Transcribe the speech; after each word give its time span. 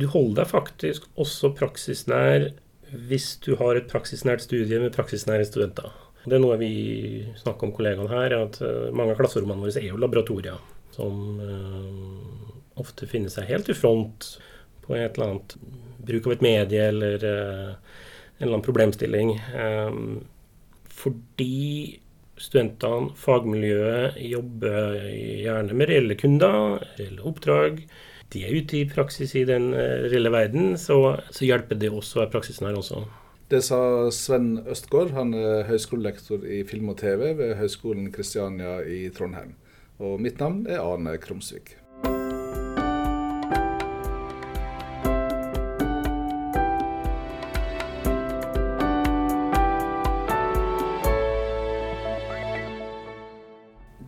du 0.00 0.06
holder 0.10 0.42
deg 0.42 0.52
faktisk 0.52 1.06
også 1.20 1.52
praksisnær 1.58 2.50
hvis 3.08 3.34
du 3.42 3.56
har 3.60 3.78
et 3.78 3.88
praksisnært 3.90 4.44
studie 4.44 4.78
med 4.80 4.94
praksisnære 4.94 5.46
studenter. 5.48 5.90
Det 6.26 6.38
er 6.38 6.42
noe 6.42 6.58
vi 6.58 6.70
snakker 7.38 7.68
om 7.68 7.74
kollegaene 7.74 8.10
her, 8.10 8.34
at 8.46 8.58
eh, 8.64 8.88
mange 8.94 9.14
av 9.14 9.20
klasserommene 9.20 9.62
våre 9.62 9.78
er 9.78 9.90
jo 9.90 10.00
laboratorier 10.00 10.58
som 10.96 11.40
uh, 11.42 12.80
ofte 12.80 13.06
finner 13.10 13.28
seg 13.28 13.50
helt 13.50 13.68
i 13.68 13.76
front 13.76 14.30
på 14.86 14.94
et 14.96 15.18
eller 15.18 15.26
annet 15.26 15.56
bruk 16.06 16.28
av 16.28 16.36
et 16.36 16.44
medie 16.46 16.86
eller 16.88 17.26
uh, 17.26 17.74
en 18.38 18.46
eller 18.46 18.54
annen 18.54 18.64
problemstilling. 18.64 19.34
Um, 19.52 20.24
fordi 20.96 22.00
studentene, 22.40 23.12
fagmiljøet, 23.20 24.16
jobber 24.24 24.96
gjerne 25.04 25.76
med 25.76 25.90
reelle 25.90 26.16
kunder, 26.20 26.80
reelle 26.96 27.28
oppdrag 27.28 27.84
de 28.32 28.42
er 28.46 28.56
ute 28.56 28.80
i 28.80 28.88
praksis 28.90 29.34
i 29.38 29.44
den 29.48 29.70
eh, 29.74 30.08
reelle 30.10 30.32
verden, 30.34 30.74
så, 30.80 30.98
så 31.30 31.46
hjelper 31.46 31.78
det 31.78 31.92
også 31.92 32.18
å 32.18 32.22
være 32.24 32.34
praksisnær 32.34 32.78
også. 32.78 33.04
Det 33.46 33.60
sa 33.62 33.78
Sven 34.10 34.56
Østgaard, 34.66 35.12
han 35.14 35.30
er 35.38 35.68
høyskolelektor 35.68 36.42
i 36.42 36.64
film 36.66 36.90
og 36.90 36.98
TV 36.98 37.28
ved 37.38 37.54
Høgskolen 37.60 38.10
Kristiania 38.14 38.80
i 38.82 39.04
Trondheim. 39.14 39.54
Og 40.02 40.18
mitt 40.20 40.42
navn 40.42 40.64
er 40.66 40.82
Arne 40.82 41.14
Krumsvik. 41.22 41.76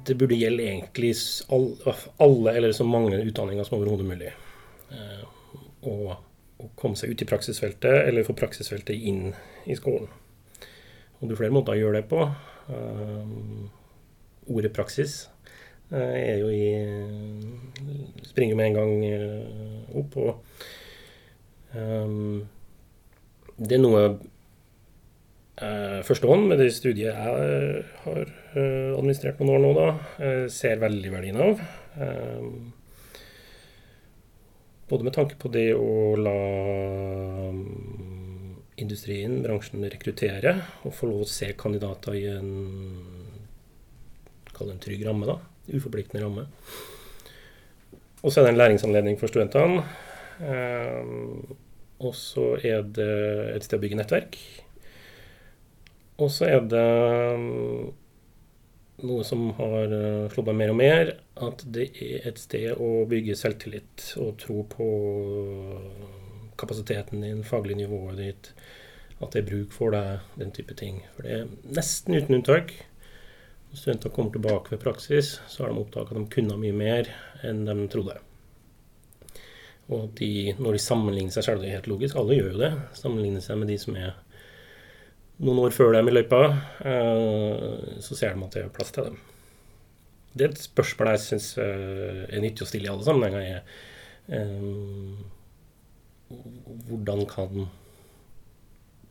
Det 0.08 0.16
burde 0.18 0.36
gjelde 0.38 0.64
egentlig 0.64 1.12
alle, 2.16 2.52
eller 2.52 2.72
så 2.72 2.84
mange 2.84 3.20
utdanninger 3.20 3.64
som 3.64 3.78
overhodet 3.78 4.06
mulig. 4.08 4.32
Eh, 4.90 5.24
å, 5.88 6.16
komme 6.74 6.98
seg 6.98 7.12
ut 7.12 7.22
i 7.22 7.28
praksisfeltet, 7.28 8.08
eller 8.08 8.26
få 8.26 8.34
praksisfeltet 8.34 8.96
inn 8.96 9.34
i 9.68 9.76
skolen. 9.78 10.08
Og 11.18 11.28
det 11.28 11.34
er 11.34 11.40
flere 11.42 11.54
måter 11.54 11.76
å 11.76 11.78
gjøre 11.78 12.00
det 12.00 12.08
på. 12.10 12.24
Eh, 12.74 13.28
ordet 14.48 14.72
praksis 14.74 15.12
eh, 15.92 16.16
er 16.18 16.36
jo 16.40 16.48
i 16.50 16.64
Springer 18.26 18.58
med 18.58 18.66
en 18.72 18.78
gang 18.78 18.92
opp. 20.02 20.12
Og 20.18 20.30
det 23.58 23.74
er 23.76 23.82
noe 23.82 24.02
førstehånd 25.58 26.48
med 26.50 26.60
det 26.62 26.68
studiet 26.74 27.08
jeg 27.08 27.14
har 28.04 28.18
eh, 28.22 28.92
administrert 28.94 29.40
noen 29.40 29.56
år 29.56 29.62
nå, 29.64 29.70
da, 29.74 29.86
eh, 30.22 30.44
ser 30.52 30.78
veldig 30.82 31.10
verdien 31.14 31.38
av. 31.42 31.62
Eh, 31.98 32.44
både 34.88 35.06
med 35.08 35.16
tanke 35.16 35.38
på 35.40 35.50
det 35.52 35.72
å 35.74 36.14
la 36.20 36.36
mm, 37.52 38.54
industrien, 38.80 39.40
bransjen, 39.44 39.82
rekruttere 39.90 40.54
og 40.84 40.94
få 40.96 41.10
lov 41.10 41.24
å 41.24 41.30
se 41.30 41.50
kandidater 41.58 42.18
i 42.18 42.26
en 42.32 42.54
Kall 44.58 44.72
det 44.72 44.74
en 44.74 44.80
trygg 44.82 45.04
ramme, 45.06 45.26
da. 45.28 45.36
Uforpliktende 45.70 46.24
ramme. 46.24 46.48
Og 48.26 48.32
så 48.32 48.40
er 48.40 48.48
det 48.48 48.54
en 48.56 48.58
læringsanledning 48.58 49.18
for 49.20 49.30
studentene. 49.30 49.84
Eh, 50.42 51.12
og 52.02 52.16
så 52.18 52.56
er 52.58 52.82
det 52.82 53.12
et 53.52 53.66
sted 53.66 53.78
å 53.78 53.84
bygge 53.84 54.00
nettverk. 54.00 54.38
Og 56.18 56.30
så 56.34 56.48
er 56.50 56.64
det 56.66 56.86
mm, 57.38 57.90
noe 59.06 59.26
som 59.26 59.44
har 59.58 59.94
eh, 59.94 60.26
slått 60.32 60.50
meg 60.50 60.58
mer 60.58 60.72
og 60.72 60.78
mer, 60.80 61.12
at 61.46 61.62
det 61.74 61.90
er 62.02 62.26
et 62.26 62.40
sted 62.42 62.72
å 62.74 63.04
bygge 63.10 63.38
selvtillit 63.38 64.10
og 64.18 64.34
tro 64.42 64.64
på 64.72 64.88
kapasiteten 66.58 67.22
din, 67.22 67.44
faglig 67.46 67.78
nivået 67.78 68.18
ditt, 68.18 68.52
at 69.22 69.34
det 69.34 69.44
er 69.44 69.50
bruk 69.50 69.74
for 69.74 69.94
deg, 69.94 70.26
den 70.40 70.50
type 70.54 70.74
ting. 70.78 71.04
For 71.14 71.26
det 71.26 71.36
er 71.36 71.74
nesten 71.78 72.18
uten 72.18 72.40
unntak. 72.40 72.74
Når 73.68 73.78
studenter 73.78 74.14
kommer 74.14 74.34
tilbake 74.34 74.72
ved 74.74 74.82
praksis, 74.82 75.36
så 75.46 75.64
har 75.64 75.70
de 75.70 75.82
oppdaget 75.82 76.14
at 76.14 76.18
de 76.18 76.32
kunne 76.32 76.58
mye 76.58 76.74
mer 76.74 77.10
enn 77.46 77.66
de 77.68 77.86
trodde. 77.92 78.16
Og 79.94 80.10
de, 80.18 80.54
når 80.58 80.76
de 80.76 80.80
sammenligner 80.82 81.32
seg 81.32 81.46
selv, 81.46 81.62
det 81.62 81.70
er 81.70 81.78
helt 81.78 81.90
logisk, 81.90 82.16
alle 82.18 82.36
gjør 82.36 82.50
jo 82.52 82.62
det, 82.64 82.72
sammenligner 82.98 83.44
seg 83.44 83.60
med 83.60 83.70
de 83.70 83.78
som 83.80 83.96
er 83.96 84.16
noen 85.38 85.60
år 85.62 85.74
før 85.74 85.94
dem 85.94 86.10
i 86.10 86.14
løypa, 86.14 86.40
eh, 86.82 87.98
så 88.02 88.16
ser 88.18 88.34
de 88.34 88.46
at 88.46 88.56
det 88.56 88.64
er 88.64 88.72
plass 88.74 88.94
til 88.94 89.10
dem. 89.10 89.18
Det 90.34 90.44
er 90.44 90.52
et 90.52 90.62
spørsmål 90.62 91.12
jeg 91.14 91.24
syns 91.24 91.48
eh, 91.62 92.24
er 92.26 92.42
nyttig 92.42 92.66
å 92.66 92.70
stille 92.70 92.88
i 92.88 92.92
alle 92.92 93.06
sammenhenger. 93.06 93.42
er 93.46 94.40
eh, 94.40 94.60
Hvordan 96.88 97.24
kan 97.30 97.68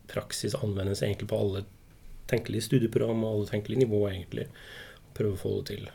praksis 0.08 0.56
anvendes 0.56 1.02
egentlig 1.04 1.32
på 1.32 1.40
alle 1.40 1.66
tenkelige 2.30 2.68
studieprogram 2.68 3.24
og 3.24 3.32
alle 3.34 3.50
tenkelige 3.50 3.86
nivåer, 3.86 4.14
egentlig. 4.14 4.46
Prøve 5.18 5.36
å 5.36 5.42
få 5.42 5.54
det 5.58 5.66
til. 5.72 5.88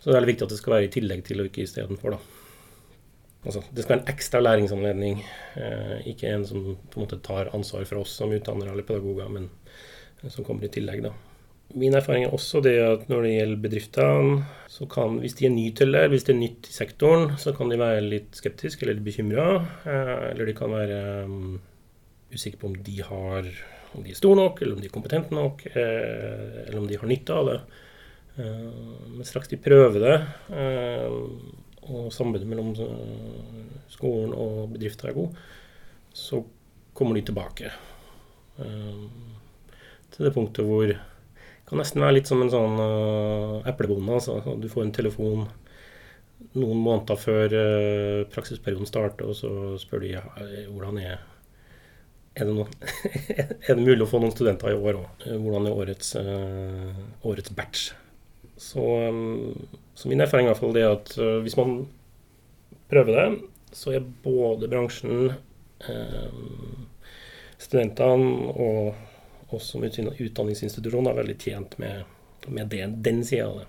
Så 0.00 0.06
det 0.06 0.12
er 0.14 0.16
veldig 0.16 0.30
viktig 0.30 0.46
at 0.46 0.54
det 0.54 0.58
skal 0.62 0.74
være 0.76 0.86
i 0.88 0.92
tillegg 0.94 1.24
til 1.26 1.42
og 1.42 1.50
ikke 1.50 1.66
istedenfor, 1.66 2.16
da. 2.16 2.39
Altså, 3.40 3.62
det 3.72 3.84
skal 3.84 3.94
være 3.94 4.02
en 4.02 4.12
ekstra 4.12 4.40
læringsanledning, 4.42 5.22
eh, 5.56 5.96
ikke 6.10 6.28
en 6.28 6.44
som 6.44 6.64
på 6.76 6.98
en 6.98 7.06
måte 7.06 7.20
tar 7.24 7.48
ansvar 7.56 7.86
for 7.88 8.02
oss 8.02 8.12
som 8.20 8.32
utdannere 8.36 8.74
eller 8.74 8.84
pedagoger, 8.84 9.30
men 9.32 9.48
som 10.28 10.44
kommer 10.44 10.66
i 10.66 10.72
tillegg. 10.72 11.02
da. 11.02 11.14
Min 11.74 11.94
erfaring 11.94 12.26
er 12.26 12.34
også 12.34 12.60
det 12.60 12.76
at 12.82 13.08
når 13.08 13.22
det 13.22 13.32
gjelder 13.32 13.62
bedriftene, 13.64 14.44
så 14.68 14.86
kan, 14.90 15.18
hvis 15.22 15.38
de 15.38 15.46
er 15.46 15.54
nye 15.54 15.72
til 15.72 15.92
det, 15.92 16.08
hvis 16.10 16.26
det 16.26 16.34
er 16.34 16.40
nytt 16.40 16.68
i 16.68 16.72
sektoren, 16.74 17.36
så 17.38 17.54
kan 17.56 17.70
de 17.70 17.78
være 17.80 18.04
litt 18.04 18.36
skeptiske 18.36 18.84
eller 18.84 19.00
bekymra. 19.00 19.48
Eh, 19.86 20.30
eller 20.32 20.50
de 20.50 20.56
kan 20.58 20.74
være 20.74 21.02
um, 21.24 21.60
usikre 22.34 22.60
på 22.60 22.72
om 22.72 22.74
de 22.74 23.02
har 23.06 23.48
om 23.94 24.04
de 24.04 24.12
er 24.12 24.18
store 24.18 24.38
nok, 24.38 24.60
eller 24.62 24.76
om 24.76 24.82
de 24.82 24.86
er 24.86 24.94
kompetente 24.94 25.34
nok, 25.34 25.64
eh, 25.66 26.66
eller 26.66 26.78
om 26.78 26.86
de 26.86 26.98
har 27.00 27.10
nytte 27.10 27.34
av 27.34 27.48
det. 27.48 27.56
Eh, 28.38 28.68
men 29.16 29.26
straks 29.26 29.50
de 29.50 29.58
prøver 29.60 29.98
det, 30.04 30.18
eh, 30.54 31.16
og 31.88 32.10
samarbeidet 32.12 32.48
mellom 32.50 32.74
skolen 33.90 34.34
og 34.36 34.74
bedrifter 34.74 35.10
er 35.10 35.16
god, 35.16 35.38
så 36.12 36.42
kommer 36.96 37.16
de 37.16 37.24
tilbake. 37.28 37.70
Uh, 38.60 39.06
til 40.10 40.26
det 40.26 40.34
punktet 40.34 40.66
hvor 40.66 40.84
det 40.90 40.98
kan 41.68 41.78
nesten 41.80 42.02
være 42.02 42.18
litt 42.18 42.28
som 42.28 42.42
en 42.42 42.52
sånn 42.52 42.76
uh, 42.82 43.68
eplebonde. 43.70 44.18
Altså. 44.18 44.40
Du 44.60 44.68
får 44.68 44.88
en 44.88 44.94
telefon 44.94 45.48
noen 46.56 46.80
måneder 46.80 47.18
før 47.20 47.52
praksisperioden 48.32 48.88
starter, 48.88 49.28
og 49.28 49.36
så 49.36 49.50
spør 49.78 50.00
de 50.02 50.14
ja, 50.14 50.22
hvordan 50.72 50.96
er 51.02 51.18
er 52.40 52.46
det, 52.46 52.64
er 53.68 53.74
det 53.74 53.82
mulig 53.82 54.04
å 54.04 54.08
få 54.08 54.20
noen 54.22 54.32
studenter 54.32 54.70
i 54.72 54.78
år 54.78 55.00
òg? 55.02 55.24
Hvordan 55.26 55.66
er 55.66 55.80
årets, 55.82 56.12
årets 57.26 57.52
batch? 57.58 57.90
Så, 58.60 58.84
så, 59.94 60.08
min 60.08 60.20
erfaring 60.20 60.44
er 60.46 60.50
i 60.50 60.52
hvert 60.52 60.60
fall 60.60 60.74
det 60.76 60.84
at 60.84 61.14
uh, 61.16 61.38
hvis 61.40 61.56
man 61.56 61.86
prøver 62.92 63.16
det, 63.16 63.28
så 63.72 63.94
er 63.96 64.08
både 64.24 64.68
bransjen, 64.68 65.30
uh, 65.86 66.82
studentene 67.56 68.52
og 68.52 69.54
oss 69.56 69.70
som 69.72 69.84
utdanningsinstitusjon 69.84 71.08
er 71.08 71.16
veldig 71.16 71.36
tjent 71.40 71.78
med, 71.80 72.04
med 72.48 72.68
den, 72.72 72.98
den 73.02 73.24
sida 73.24 73.48
av 73.48 73.62
det. 73.62 73.66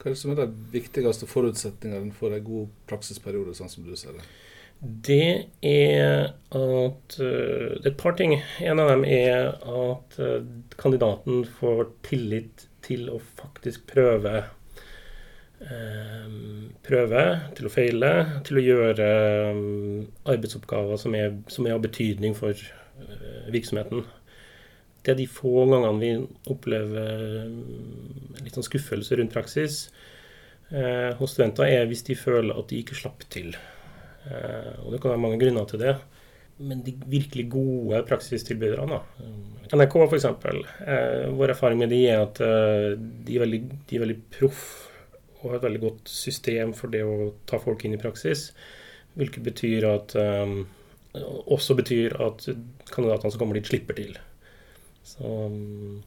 Hva 0.00 0.10
er 0.10 0.14
det 0.14 0.20
som 0.20 0.34
er 0.34 0.42
de 0.42 0.68
viktigste 0.72 1.28
forutsetningene 1.28 2.12
for 2.16 2.36
en 2.36 2.44
god 2.44 2.70
praksisperiode, 2.92 3.56
sånn 3.56 3.72
som 3.72 3.88
du 3.88 3.96
ser 3.96 4.14
det? 4.16 4.28
Det 4.80 5.50
er 5.66 6.30
at 6.56 7.16
uh, 7.20 7.76
Det 7.76 7.84
er 7.84 7.90
et 7.92 8.00
par 8.00 8.16
ting. 8.16 8.38
En 8.64 8.80
av 8.80 8.88
dem 8.94 9.04
er 9.04 9.52
at 9.60 10.16
kandidaten 10.80 11.44
får 11.58 11.90
tillit 12.06 12.66
til 12.86 13.10
å 13.12 13.18
faktisk 13.20 13.84
prøve 13.92 14.32
ehm, 15.62 16.70
prøve, 16.86 17.24
til 17.56 17.68
å 17.68 17.72
feile, 17.72 18.12
til 18.46 18.60
å 18.60 18.64
gjøre 18.64 19.08
arbeidsoppgaver 20.32 21.00
som 21.00 21.16
er, 21.18 21.36
som 21.52 21.68
er 21.68 21.76
av 21.76 21.84
betydning 21.84 22.36
for 22.38 22.56
eh, 22.56 23.50
virksomheten. 23.52 24.06
Det 25.04 25.14
er 25.14 25.20
de 25.20 25.28
få 25.30 25.66
gangene 25.70 26.00
vi 26.00 26.10
opplever 26.52 27.46
litt 28.42 28.56
sånn 28.56 28.66
skuffelse 28.66 29.16
rundt 29.16 29.32
praksis 29.32 29.86
eh, 30.68 31.12
hos 31.20 31.36
studenter, 31.36 31.68
er 31.68 31.88
hvis 31.88 32.04
de 32.08 32.18
føler 32.18 32.56
at 32.56 32.68
de 32.72 32.82
ikke 32.82 32.98
slapp 32.98 33.24
til. 33.32 33.54
Eh, 34.26 34.72
og 34.84 34.92
det 34.92 35.00
kan 35.00 35.14
være 35.14 35.22
mange 35.22 35.40
grunner 35.40 35.68
til 35.70 35.82
det. 35.82 35.94
Men 36.60 36.82
de 36.84 36.92
virkelig 37.08 37.46
gode 37.54 38.02
praksistilbyderne, 38.08 38.98
NRK 39.72 39.94
f.eks. 40.10 40.26
Eh, 40.26 41.30
vår 41.32 41.54
erfaring 41.54 41.80
med 41.80 41.92
de 41.94 42.02
er 42.10 42.24
at 42.26 42.40
eh, 42.44 42.90
de 42.98 43.36
er 43.36 43.44
veldig, 43.46 43.60
veldig 43.88 44.16
proff 44.34 44.64
og 45.40 45.46
har 45.46 45.56
et 45.56 45.64
veldig 45.70 45.80
godt 45.86 46.10
system 46.12 46.74
for 46.76 46.92
det 46.92 47.00
å 47.06 47.30
ta 47.48 47.60
folk 47.62 47.86
inn 47.86 47.96
i 47.96 48.00
praksis. 48.02 48.50
Hvilket 49.16 49.46
betyr 49.46 49.86
at 49.88 50.16
eh, 50.20 50.52
også 51.56 51.78
betyr 51.78 52.18
at 52.20 52.44
kandidatene 52.92 53.32
som 53.32 53.40
kommer 53.40 53.56
dit, 53.56 53.70
slipper 53.70 53.96
til. 53.96 54.18
Så 55.06 55.32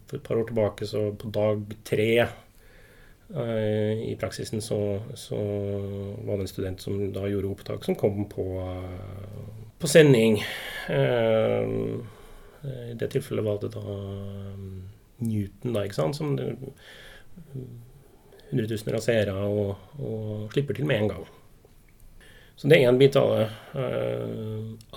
For 0.06 0.20
et 0.20 0.24
par 0.24 0.38
år 0.38 0.46
tilbake, 0.52 0.86
så 0.86 1.08
på 1.18 1.34
dag 1.34 1.66
tre 1.88 2.10
I 4.04 4.16
praksisen 4.20 4.60
så, 4.62 5.00
så, 5.16 5.36
var 6.26 6.36
det 6.36 6.44
en 6.44 6.50
student 6.50 6.80
som 6.80 6.98
da 7.12 7.24
gjorde 7.28 7.48
opptak, 7.48 7.84
som 7.84 7.96
kom 7.96 8.28
på, 8.28 8.44
på 9.80 9.88
sending. 9.88 10.42
I 12.64 12.94
det 13.00 13.08
tilfellet 13.14 13.44
var 13.46 13.58
det 13.62 13.72
da 13.72 13.96
Newton, 15.24 15.72
da, 15.72 15.84
ikke 15.86 15.96
sant, 15.96 16.18
som 16.20 16.36
hundretusener 18.50 18.98
av 18.98 19.04
seere 19.04 19.34
og, 19.48 19.74
og, 19.98 20.52
slipper 20.52 20.76
til 20.76 20.88
med 20.88 21.02
en 21.02 21.10
gang. 21.14 21.24
Så 22.60 22.68
det 22.70 22.78
er 22.78 22.88
en 22.90 23.00
bit 23.00 23.16
av 23.18 23.32
det. 23.34 23.48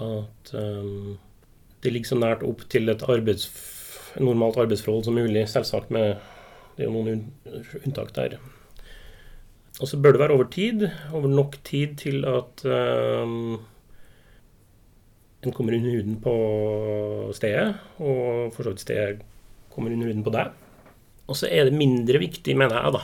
At 0.04 0.52
det 1.82 1.94
ligger 1.94 2.12
så 2.12 2.18
nært 2.20 2.46
opp 2.46 2.64
til 2.72 2.90
et 2.92 3.04
arbeids, 3.10 3.48
normalt 4.22 4.60
arbeidsforhold 4.62 5.08
som 5.08 5.18
mulig. 5.18 5.48
Selvsagt 5.50 5.94
med 5.94 6.18
det 6.78 6.86
er 6.86 6.92
jo 6.92 6.94
noen 6.94 7.24
unntak 7.82 8.14
der. 8.14 8.38
Og 9.82 9.90
så 9.90 9.98
bør 10.02 10.14
det 10.14 10.22
være 10.22 10.36
over 10.38 10.48
tid, 10.54 10.88
over 11.14 11.30
nok 11.30 11.58
tid 11.66 11.98
til 12.02 12.26
at 12.30 12.64
um, 12.66 13.58
en 15.46 15.54
kommer 15.54 15.78
under 15.78 15.98
huden 15.98 16.18
på 16.22 16.36
stedet, 17.38 17.76
og 17.98 18.54
for 18.54 18.64
så 18.64 18.74
vidt 18.74 18.86
stedet 18.86 19.26
kommer 19.74 19.94
under 19.94 20.10
huden 20.10 20.26
på 20.26 20.34
deg. 20.34 20.54
Og 21.28 21.38
så 21.38 21.50
er 21.52 21.68
det 21.68 21.78
mindre 21.78 22.22
viktig, 22.22 22.56
mener 22.58 22.78
jeg, 22.78 22.96
da, 22.98 23.04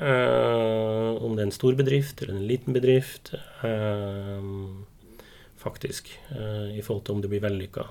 uh, 0.00 1.20
om 1.24 1.36
det 1.36 1.44
er 1.44 1.48
en 1.50 1.56
stor 1.56 1.76
bedrift 1.78 2.20
eller 2.24 2.36
en 2.36 2.48
liten 2.48 2.76
bedrift, 2.76 3.34
uh, 3.64 4.44
faktisk, 5.60 6.08
uh, 6.32 6.68
i 6.72 6.80
forhold 6.84 7.04
til 7.04 7.16
om 7.16 7.24
det 7.24 7.32
blir 7.32 7.44
vellykka. 7.44 7.88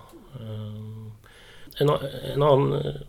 En, 1.79 1.89
en, 1.89 2.43
annen, 2.43 3.03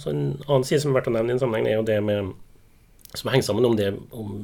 altså 0.00 0.14
en 0.14 0.24
annen 0.48 0.64
side 0.64 0.80
som 0.82 0.90
er 0.90 0.98
verdt 0.98 1.10
å 1.12 1.14
nevne 1.14 1.34
i 1.34 1.36
en 1.36 1.42
sammenheng, 1.42 1.68
er 1.68 1.76
jo 1.76 1.86
det 1.86 2.00
med 2.02 2.32
som 3.12 3.28
henger 3.30 3.44
sammen 3.44 3.66
om 3.66 3.76
det 3.76 3.90
om 4.16 4.34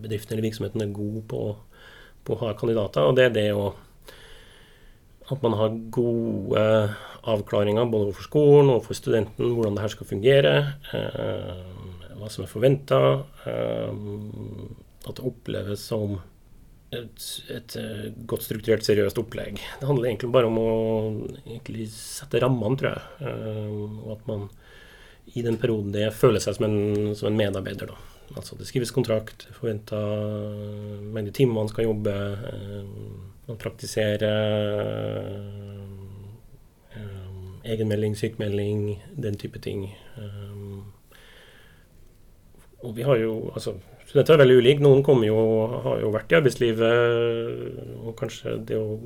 bedriften 0.00 0.34
eller 0.34 0.44
virksomheten 0.46 0.84
er 0.84 0.94
god 0.94 1.22
på, 1.30 1.40
på 2.24 2.34
å 2.34 2.40
ha 2.42 2.50
kandidater. 2.58 3.06
Og 3.06 3.16
det 3.18 3.28
er 3.28 3.36
det 3.36 3.46
å 3.56 3.70
at 5.30 5.44
man 5.44 5.54
har 5.54 5.76
gode 5.94 6.62
avklaringer 7.30 7.86
både 7.90 8.08
overfor 8.08 8.26
skolen 8.26 8.72
og 8.72 8.82
for 8.86 8.98
studenten 8.98 9.52
hvordan 9.54 9.76
det 9.76 9.84
her 9.84 9.92
skal 9.92 10.08
fungere. 10.08 10.54
Eh, 10.96 12.16
hva 12.18 12.30
som 12.32 12.44
er 12.44 12.50
forventa. 12.50 13.00
Eh, 13.46 14.00
at 15.06 15.16
det 15.16 15.24
oppleves 15.24 15.84
som 15.86 16.18
et, 16.90 17.26
et, 17.48 17.76
eh, 17.76 18.06
godt 18.26 18.42
strukturert, 18.42 18.84
seriøst 18.86 19.18
opplegg. 19.22 19.60
Det 19.80 19.86
handler 19.86 20.10
egentlig 20.10 20.32
bare 20.34 20.50
om 20.50 20.58
å 20.58 20.70
sette 21.90 22.40
rammene, 22.42 22.78
tror 22.80 22.90
jeg. 22.90 23.02
Uh, 23.22 23.98
og 24.04 24.12
at 24.16 24.30
man 24.30 24.46
i 25.38 25.44
den 25.46 25.58
perioden 25.62 25.94
det 25.94 26.08
føler 26.18 26.42
seg 26.42 26.56
som 26.58 26.66
en, 26.66 27.14
som 27.18 27.30
en 27.30 27.38
medarbeider. 27.38 27.92
Da. 27.92 27.98
Altså 28.34 28.58
det 28.58 28.66
skrives 28.66 28.94
kontrakt, 28.94 29.46
forventa 29.54 30.00
mengde 31.14 31.34
timer 31.36 31.60
man 31.60 31.70
skal 31.70 31.86
jobbe. 31.86 32.16
Uh, 32.42 32.82
man 33.50 33.58
praktiserer 33.58 34.26
egenmelding, 37.70 38.14
sykemelding, 38.18 38.84
den 39.20 39.36
type 39.38 39.60
ting. 39.62 39.84
Og 42.80 42.94
vi 42.96 43.04
har 43.06 43.20
jo 43.20 43.50
altså 43.54 43.76
Studenter 44.10 44.34
er 44.34 44.40
veldig 44.40 44.56
ulike. 44.58 44.82
Noen 44.82 45.22
jo, 45.22 45.40
har 45.84 46.00
jo 46.02 46.08
vært 46.10 46.32
i 46.32 46.36
arbeidslivet, 46.40 48.00
og 48.02 48.16
kanskje 48.18 48.56
det 48.66 48.74
å 48.74 48.96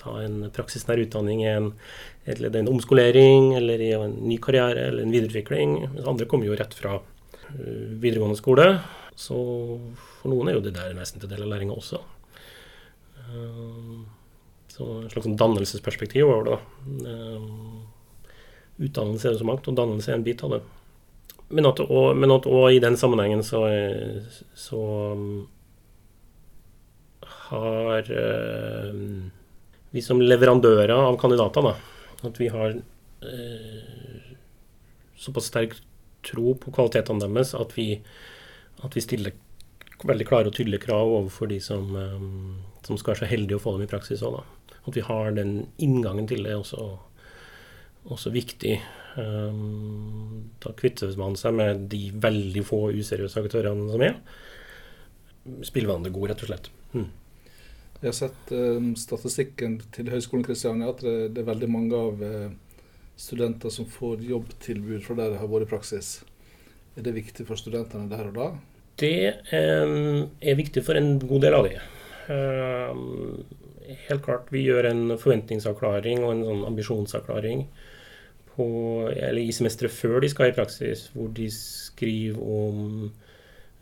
ta 0.00 0.16
en 0.24 0.40
praksisnær 0.54 0.98
utdanning 1.04 1.44
i 1.44 1.52
en, 1.52 1.68
en 2.26 2.70
omskolering 2.72 3.52
eller 3.60 3.82
i 3.82 3.92
en 3.94 4.16
ny 4.26 4.40
karriere 4.42 4.88
eller 4.88 5.04
en 5.04 5.14
videreutvikling. 5.14 5.76
Andre 6.02 6.26
kommer 6.26 6.50
jo 6.50 6.58
rett 6.58 6.74
fra 6.74 6.96
uh, 6.98 7.86
videregående 8.02 8.38
skole. 8.40 8.66
Så 9.14 9.38
for 10.18 10.32
noen 10.32 10.50
er 10.50 10.58
jo 10.58 10.64
det 10.64 10.74
der 10.74 10.90
en 10.90 10.98
vesentlig 10.98 11.30
del 11.30 11.46
av 11.46 11.52
læringa 11.54 11.76
også. 11.78 12.02
Uh, 13.22 14.02
så 14.74 14.88
en 15.04 15.12
slags 15.14 15.30
dannelsesperspektiv 15.44 16.26
over 16.26 16.50
det. 16.50 16.58
da. 17.06 17.14
utdannelse 18.82 19.30
er 19.30 19.36
det 19.36 19.40
så 19.40 19.46
mangt, 19.48 19.70
og 19.70 19.78
dannelse 19.78 20.10
er 20.10 20.18
en 20.18 20.26
bit 20.26 20.42
av 20.42 20.56
det 20.56 20.64
men 21.48 21.68
at 22.34 22.48
òg 22.50 22.74
i 22.74 22.82
den 22.82 22.96
sammenhengen 22.98 23.44
så, 23.46 23.62
så 24.58 24.80
um, 25.14 25.46
har 27.48 28.10
øh, 28.10 28.94
vi 29.94 30.02
som 30.02 30.20
leverandører 30.20 30.94
av 30.96 31.18
kandidater, 31.20 31.68
da, 31.68 31.74
at 32.26 32.40
vi 32.40 32.48
har 32.50 32.74
øh, 32.74 34.32
såpass 35.16 35.52
sterk 35.52 35.76
tro 36.26 36.56
på 36.58 36.72
kvalitetene 36.74 37.22
deres 37.22 37.54
at 37.54 37.76
vi, 37.76 37.92
at 38.82 38.96
vi 38.96 39.04
stiller 39.04 39.36
veldig 40.06 40.26
klare 40.28 40.50
og 40.50 40.56
tydelige 40.56 40.82
krav 40.88 41.14
overfor 41.20 41.48
de 41.50 41.60
som, 41.62 41.94
øh, 41.96 42.20
som 42.82 42.98
skal 42.98 43.14
være 43.14 43.22
så 43.22 43.30
heldige 43.30 43.60
å 43.60 43.62
få 43.62 43.76
dem 43.76 43.86
i 43.86 43.90
praksis 43.90 44.24
òg. 44.26 44.42
At 44.86 44.94
vi 44.94 45.06
har 45.06 45.32
den 45.34 45.68
inngangen 45.82 46.28
til 46.30 46.44
det 46.46 46.54
også, 46.54 46.90
også 48.10 48.30
viktig. 48.34 48.80
Um, 49.16 50.50
da 50.60 50.74
kvitter 50.76 51.12
man 51.16 51.38
seg 51.40 51.54
med 51.56 51.86
de 51.92 52.10
veldig 52.20 52.64
få 52.68 52.90
useriøse 52.96 53.40
aktørene 53.40 53.88
som 53.92 54.04
er. 54.04 54.18
Spillvannet 55.64 56.12
går, 56.12 56.28
rett 56.32 56.44
og 56.44 56.50
slett. 56.50 56.70
Mm. 56.92 57.08
Jeg 58.02 58.10
har 58.10 58.16
sett 58.18 58.52
um, 58.52 58.92
statistikken 58.98 59.78
til 59.94 60.10
Høgskolen 60.12 60.44
Kristiania 60.44 60.90
at 60.92 61.00
det, 61.04 61.16
det, 61.32 61.42
er 61.42 61.48
veldig 61.48 61.68
mange 61.72 61.96
av 61.96 62.20
uh, 62.20 62.80
studenter 63.16 63.72
som 63.72 63.88
får 63.88 64.24
jobbtilbud 64.28 65.04
fra 65.06 65.16
der 65.22 65.32
de 65.32 65.40
har 65.40 65.52
vært 65.52 65.68
i 65.68 65.72
praksis. 65.72 66.18
Er 66.96 67.06
det 67.06 67.16
viktig 67.16 67.48
for 67.48 67.60
studentene 67.60 68.10
der 68.12 68.28
og 68.28 68.36
da? 68.36 68.50
Det 69.00 69.16
um, 69.52 70.26
er 70.40 70.60
viktig 70.60 70.84
for 70.84 70.98
en 70.98 71.16
god 71.24 71.46
del 71.46 71.56
av 71.56 71.70
dem. 71.70 71.92
Um, 72.26 73.96
helt 74.08 74.24
klart, 74.24 74.52
vi 74.52 74.66
gjør 74.66 74.90
en 74.90 75.16
forventningsavklaring 75.16 76.24
og 76.24 76.34
en 76.34 76.48
sånn 76.50 76.64
ambisjonsavklaring 76.68 77.68
på, 78.56 78.66
eller 79.12 79.42
i 79.42 79.54
semesteret 79.54 79.94
før 79.94 80.20
de 80.24 80.30
skal 80.32 80.50
i 80.50 80.56
praksis, 80.56 81.06
hvor 81.14 81.30
de 81.36 81.46
skriver 81.52 82.40
om 82.40 82.82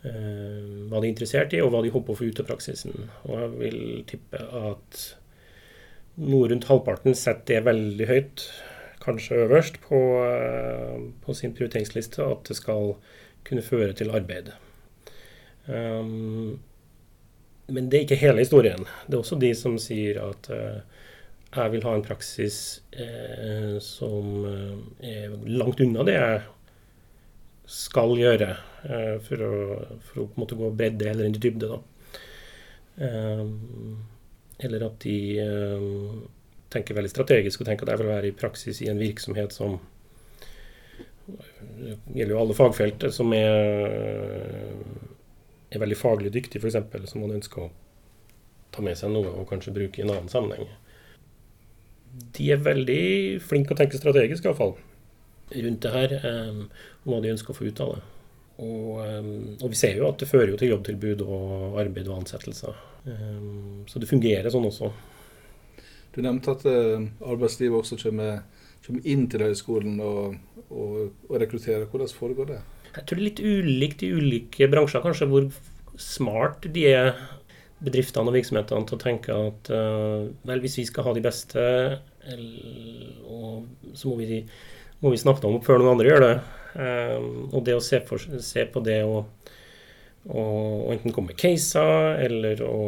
eh, 0.03 0.87
hva 0.89 0.99
de 0.99 1.05
er 1.05 1.11
interessert 1.11 1.55
i, 1.55 1.61
og 1.63 1.71
hva 1.73 1.83
de 1.85 1.93
håper 1.93 2.13
å 2.13 2.19
få 2.19 2.29
ut 2.29 2.41
av 2.43 2.49
praksisen. 2.49 3.09
Og 3.25 3.37
jeg 3.39 3.53
vil 3.59 3.81
tippe 4.11 4.41
at 4.69 5.03
noe 6.21 6.49
rundt 6.51 6.67
halvparten 6.69 7.17
setter 7.17 7.59
det 7.59 7.67
veldig 7.67 8.09
høyt, 8.11 8.45
kanskje 9.05 9.41
øverst, 9.45 9.81
på, 9.85 10.01
eh, 10.25 11.01
på 11.25 11.37
sin 11.37 11.55
prioriteringsliste, 11.55 12.23
at 12.23 12.47
det 12.49 12.59
skal 12.59 12.95
kunne 13.45 13.65
føre 13.65 13.93
til 13.93 14.13
arbeid. 14.15 14.53
Um, 15.67 16.59
men 17.67 17.89
det 17.89 17.97
er 17.97 18.05
ikke 18.05 18.21
hele 18.21 18.43
historien. 18.43 18.85
Det 19.05 19.17
er 19.17 19.21
også 19.21 19.37
de 19.41 19.51
som 19.57 19.77
sier 19.81 20.19
at 20.21 20.49
uh, 20.53 20.81
jeg 21.55 21.71
vil 21.75 21.85
ha 21.87 21.93
en 21.95 22.05
praksis 22.05 22.57
eh, 22.91 23.77
som 23.83 24.45
eh, 24.49 24.75
er 25.07 25.35
langt 25.47 25.81
unna 25.83 26.03
det 26.07 26.15
jeg 26.17 26.43
skal 27.65 28.13
gjøre, 28.19 28.49
eh, 28.85 29.15
for, 29.25 29.41
å, 29.41 29.53
for, 30.05 30.21
å, 30.21 30.27
på 30.27 30.37
en 30.37 30.43
måte 30.43 30.57
gå 30.59 30.69
bredde 30.77 31.09
heller 31.09 31.27
enn 31.27 31.37
i 31.37 31.41
dybde. 31.41 31.71
da. 31.71 31.79
Eh, 33.05 33.43
eller 34.65 34.85
at 34.87 34.99
de 35.03 35.17
eh, 35.41 35.89
tenker 36.71 36.97
veldig 36.97 37.11
strategisk 37.11 37.61
og 37.61 37.69
tenker 37.69 37.87
at 37.87 37.95
jeg 37.95 38.03
vil 38.03 38.13
være 38.13 38.31
i 38.31 38.37
praksis 38.37 38.81
i 38.83 38.89
en 38.91 39.01
virksomhet 39.01 39.55
som 39.55 39.79
det 41.25 41.95
gjelder 42.13 42.35
jo 42.35 42.41
alle 42.43 42.55
fagfelt 42.55 43.07
som 43.11 43.31
er, 43.33 44.69
er 45.73 45.81
veldig 45.81 45.97
faglig 45.97 46.29
dyktig, 46.35 46.61
f.eks., 46.61 47.09
som 47.09 47.23
man 47.23 47.33
ønsker 47.33 47.65
å 47.65 47.71
ta 48.75 48.83
med 48.85 48.99
seg 48.99 49.09
noe 49.09 49.31
og 49.33 49.47
kanskje 49.49 49.73
bruke 49.73 49.99
i 49.99 50.05
en 50.05 50.13
annen 50.13 50.29
sammenheng 50.31 50.69
de 52.35 52.49
er 52.53 52.63
veldig 52.63 53.05
flinke 53.43 53.75
å 53.75 53.79
tenke 53.79 53.99
strategisk, 53.99 54.45
iallfall, 54.45 54.75
rundt 55.55 55.85
det 55.85 55.93
her. 55.93 56.17
Um, 56.23 56.67
hva 57.05 57.21
de 57.21 57.33
ønsker 57.33 57.53
å 57.53 57.57
få 57.57 57.69
ut 57.69 57.81
av 57.83 57.95
det. 57.95 58.03
Og, 58.63 59.01
um, 59.03 59.31
og, 59.59 59.67
vi 59.73 59.79
ser 59.79 59.99
jo 59.99 60.07
at 60.07 60.21
det 60.21 60.29
fører 60.29 60.53
jo 60.53 60.59
til 60.59 60.71
jobbtilbud 60.71 61.25
og 61.25 61.79
arbeid 61.81 62.07
og 62.07 62.21
ansettelser. 62.21 62.77
Um, 63.05 63.83
så 63.89 64.01
det 64.01 64.09
fungerer 64.09 64.51
sånn 64.53 64.67
også. 64.69 64.91
Du 66.15 66.21
nevnte 66.23 66.55
at 66.55 66.63
uh, 66.69 67.03
arbeidslivet 67.27 67.81
også 67.81 67.99
kommer, 67.99 68.45
kommer, 68.85 69.03
inn 69.03 69.27
til 69.31 69.43
høyskolen 69.43 69.99
og, 69.99 70.37
og, 70.69 70.99
og 71.27 71.39
rekrutterer. 71.43 71.89
Hvordan 71.91 72.15
foregår 72.15 72.53
det? 72.53 72.61
Jeg 72.95 73.03
tror 73.03 73.19
det 73.19 73.23
er 73.23 73.27
litt 73.27 73.43
ulikt 73.43 74.05
i 74.07 74.13
ulike 74.15 74.69
bransjer, 74.71 75.03
kanskje, 75.03 75.27
hvor 75.27 75.49
smart 75.99 76.67
de 76.71 76.87
er 76.91 77.11
bedriftene 77.85 78.31
og 78.31 78.37
virksomhetene 78.37 78.89
til 78.89 78.97
å 78.97 79.01
tenke 79.01 79.37
at 79.49 79.71
uh, 79.73 80.27
vel, 80.47 80.61
hvis 80.63 80.79
vi 80.81 80.87
skal 80.89 81.07
ha 81.07 81.15
de 81.15 81.23
beste, 81.25 81.65
og, 83.29 83.65
så 83.93 84.11
må 84.11 84.19
vi, 84.21 84.41
må 85.03 85.13
vi, 85.13 85.21
snakke 85.21 85.47
om 85.49 85.61
før 85.65 85.81
noen 85.81 85.95
andre 85.95 86.11
gjør 86.11 86.25
det. 86.25 86.35
Um, 86.75 87.27
og 87.53 87.61
det 87.67 87.77
å 87.77 87.83
se, 87.83 88.01
for, 88.07 88.21
se 88.43 88.65
på 88.67 88.83
det 88.83 88.99
å 89.05 89.23
enten 90.25 91.13
komme 91.13 91.31
med 91.31 91.39
caser, 91.39 92.17
eller 92.25 92.61
å 92.65 92.81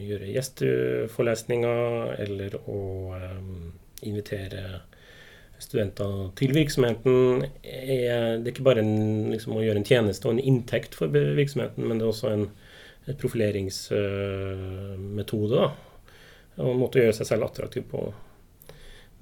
gjøre 0.00 0.32
gjesteforelesninger, 0.32 2.14
eller 2.24 2.56
å 2.64 2.80
invitere 4.06 4.64
studenter 5.58 6.30
til 6.36 6.54
virksomheten. 6.56 7.46
Er, 7.64 8.38
det 8.40 8.50
er 8.50 8.54
ikke 8.54 8.66
bare 8.66 8.84
en, 8.84 9.30
liksom, 9.32 9.56
å 9.56 9.64
gjøre 9.64 9.82
en 9.82 9.88
tjeneste 9.88 10.28
og 10.28 10.36
en 10.36 10.44
inntekt 10.52 10.96
for 10.98 11.12
virksomheten, 11.12 11.86
men 11.86 12.00
det 12.00 12.06
er 12.06 12.12
også 12.12 12.32
en, 12.32 12.48
profileringsmetode. 13.14 15.70
Og 16.56 16.70
en 16.72 16.80
måte 16.80 16.98
å 16.98 17.02
gjøre 17.04 17.18
seg 17.18 17.26
selv 17.28 17.46
attraktiv 17.46 17.82
på. 17.90 18.00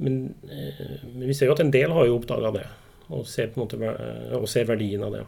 Men, 0.03 0.15
uh, 0.49 1.01
men, 1.11 1.29
vi 1.29 1.35
ser 1.37 1.47
jo 1.51 1.57
at 1.57 1.65
en 1.65 1.75
del 1.75 1.91
har 1.95 2.05
jo 2.09 2.19
oppdaga 2.19 2.49
det, 2.57 2.69
og 3.11 3.21
ser, 3.31 3.47
på 3.53 3.57
en 3.59 3.65
måte, 3.67 3.77
og 4.39 4.51
ser 4.51 4.71
verdien 4.71 5.03
av 5.07 5.11
det. 5.15 5.25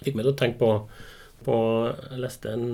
Fikk 0.00 0.14
meg 0.16 0.24
til 0.24 0.34
å 0.34 0.38
tenke 0.38 0.58
på, 0.62 0.70
på 1.46 1.56
Jeg 1.86 2.18
leste 2.24 2.46
en 2.54 2.66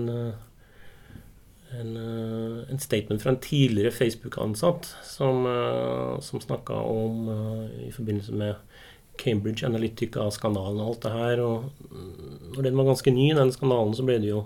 en, 1.75 1.93
eh, 1.99 2.71
en, 2.71 2.79
statement 2.79 3.23
fra 3.23 3.31
en 3.33 3.43
tidligere 3.43 3.91
Facebook-ansatt 3.91 4.85
som, 5.03 5.47
som 6.23 6.41
snakka 6.41 6.75
om 6.87 7.27
i 7.83 7.91
forbindelse 7.91 8.33
med 8.39 8.55
Cambridge 9.19 9.67
Analytica-skandalen 9.67 10.81
og 10.83 10.93
alt 10.93 11.05
det 11.05 11.13
her. 11.15 11.43
Og 11.45 11.59
når 12.55 12.69
den 12.69 12.79
var 12.79 12.89
ganske 12.89 13.15
ny, 13.15 13.31
den 13.37 13.53
skandalen, 13.55 13.95
så 13.97 14.07
ble 14.07 14.19
det 14.23 14.31
jo 14.31 14.45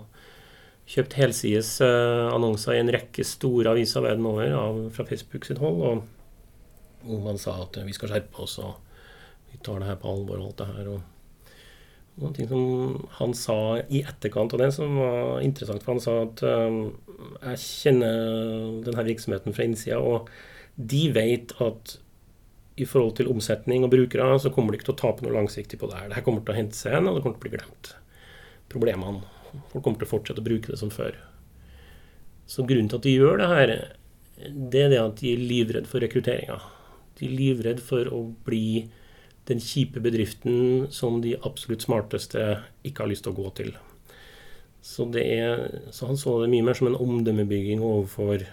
kjøpt 0.89 1.17
helsides 1.19 1.75
uh, 1.85 2.31
annonser 2.33 2.75
i 2.75 2.81
en 2.81 2.91
rekke 2.93 3.25
store 3.27 3.75
aviser 3.75 4.03
verden 4.05 4.25
over 4.25 4.55
av, 4.57 4.81
fra 4.95 5.05
Facebook 5.05 5.45
sitt 5.45 5.61
hold. 5.61 5.83
Og, 5.85 6.01
hvor 7.05 7.21
man 7.23 7.39
sa 7.39 7.55
at 7.63 7.77
vi 7.85 7.95
skal 7.95 8.11
skjerpe 8.11 8.43
oss, 8.43 8.57
og 8.63 8.75
vi 9.51 9.61
tar 9.63 9.79
det 9.81 9.87
her 9.91 10.01
på 10.01 10.09
alvor 10.11 10.41
og 10.41 10.49
alt 10.49 10.61
det 10.61 10.69
her. 10.73 10.91
og 10.97 11.07
noen 12.19 12.35
ting 12.35 12.49
som 12.49 13.07
han 13.19 13.33
sa 13.37 13.55
i 13.87 14.01
etterkant 14.03 14.53
av 14.55 14.63
det, 14.63 14.73
som 14.75 14.97
var 14.99 15.39
interessant. 15.45 15.83
For 15.85 15.95
han 15.95 16.03
sa 16.03 16.15
at 16.25 16.43
um, 16.43 16.79
jeg 17.45 17.61
kjenner 17.63 18.81
denne 18.85 19.05
virksomheten 19.07 19.55
fra 19.55 19.67
innsida, 19.67 19.99
og 20.01 20.29
de 20.75 21.05
vet 21.15 21.53
at 21.63 21.97
i 22.79 22.87
forhold 22.87 23.17
til 23.19 23.29
omsetning 23.31 23.85
og 23.85 23.91
brukere, 23.93 24.27
så 24.39 24.51
kommer 24.53 24.71
de 24.71 24.79
ikke 24.79 24.89
til 24.89 24.95
å 24.95 25.01
tape 25.01 25.25
noe 25.25 25.35
langsiktig 25.35 25.79
på 25.81 25.89
det 25.91 25.99
her. 25.99 26.07
Det 26.09 26.19
her 26.19 26.25
kommer 26.25 26.45
til 26.45 26.55
å 26.55 26.59
hente 26.59 26.77
seg 26.77 26.93
igjen, 26.93 27.09
og 27.09 27.17
det 27.17 27.25
kommer 27.25 27.37
til 27.37 27.43
å 27.43 27.47
bli 27.47 27.55
glemt. 27.57 27.91
Problemene. 28.71 29.35
Folk 29.71 29.83
kommer 29.83 30.01
til 30.01 30.07
å 30.07 30.13
fortsette 30.13 30.43
å 30.43 30.47
bruke 30.47 30.71
det 30.71 30.79
som 30.81 30.93
før. 30.93 31.17
Så 32.49 32.65
grunnen 32.65 32.89
til 32.89 33.01
at 33.01 33.05
de 33.05 33.15
gjør 33.15 33.41
det 33.41 33.49
her, 33.51 33.73
det 34.73 34.85
er 34.85 34.93
det 34.93 35.01
at 35.01 35.19
de 35.19 35.33
er 35.33 35.43
livredd 35.51 35.89
for 35.89 36.01
rekrutteringa. 36.03 36.57
De 37.19 37.27
er 37.27 37.35
livredd 37.35 37.83
for 37.83 38.07
å 38.15 38.23
bli 38.47 38.87
den 39.49 39.61
kjipe 39.63 40.01
bedriften 40.03 40.87
som 40.93 41.19
de 41.23 41.35
absolutt 41.45 41.85
smarteste 41.85 42.45
ikke 42.85 43.03
har 43.03 43.11
lyst 43.11 43.25
til 43.25 43.33
å 43.33 43.39
gå 43.39 43.53
til. 43.59 43.71
Så, 44.85 45.09
er, 45.19 45.65
så 45.91 46.07
han 46.07 46.19
så 46.19 46.37
det 46.41 46.51
mye 46.53 46.65
mer 46.65 46.77
som 46.77 46.87
en 46.87 46.99
omdømmebygging 46.99 47.81
overfor 47.83 48.45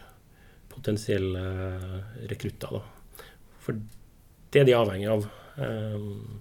potensielle 0.73 1.45
rekrutter. 2.31 2.81
Da. 2.81 3.27
For 3.63 3.79
det 4.53 4.63
er 4.63 4.69
de 4.69 4.77
avhengig 4.79 5.09
av. 5.13 5.27
Um, 5.57 6.41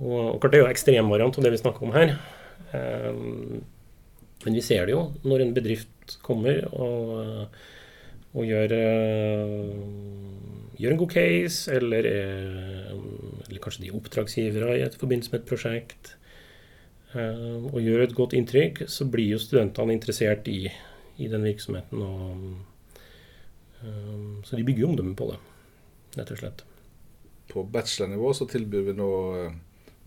og 0.00 0.38
klart 0.40 0.52
Det 0.52 0.60
er 0.60 0.64
jo 0.64 0.70
ekstremvariant 0.70 1.38
av 1.38 1.46
det 1.46 1.52
vi 1.54 1.62
snakker 1.62 1.86
om 1.86 1.94
her. 1.96 2.14
Um, 2.72 3.60
men 4.44 4.56
vi 4.56 4.62
ser 4.64 4.86
det 4.88 4.94
jo 4.94 5.10
når 5.26 5.44
en 5.44 5.56
bedrift 5.56 6.14
kommer 6.24 6.62
og, 6.72 7.50
og 8.32 8.46
gjør 8.46 8.72
uh, 8.72 10.60
gjør 10.80 10.94
en 10.94 11.02
god 11.02 11.12
case, 11.12 11.74
eller, 11.76 12.06
er, 12.08 12.88
eller 13.48 13.60
kanskje 13.62 13.84
de 13.84 13.90
er 13.90 13.98
oppdragsgivere 13.98 14.78
i 14.78 14.88
forbindelse 14.96 15.32
med 15.32 15.42
et 15.42 15.50
prosjekt, 15.50 16.14
eh, 17.12 17.58
og 17.60 17.80
gjør 17.84 18.06
et 18.06 18.16
godt 18.16 18.36
inntrykk, 18.38 18.84
så 18.88 19.08
blir 19.10 19.34
jo 19.34 19.42
studentene 19.42 19.96
interessert 19.96 20.48
i, 20.48 20.62
i 21.20 21.28
den 21.30 21.44
virksomheten. 21.44 22.04
Og, 22.06 23.00
eh, 23.82 24.16
så 24.46 24.56
de 24.56 24.64
bygger 24.64 24.86
jo 24.86 24.92
omdømme 24.94 25.16
på 25.18 25.30
det, 25.32 25.40
rett 26.16 26.32
og 26.34 26.42
slett. 26.42 26.64
På 27.50 27.64
bachelornivå 27.66 28.32
så 28.36 28.46
tilbyr 28.50 28.86
vi 28.90 28.96
nå 28.98 29.10
eh, 29.38 29.58